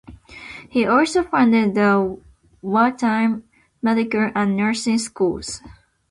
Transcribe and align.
He 0.67 0.83
also 0.83 1.21
founded 1.21 1.75
the 1.75 2.19
wartime 2.63 3.43
medical 3.83 4.31
and 4.33 4.57
nursing 4.57 4.97
schools. 4.97 5.61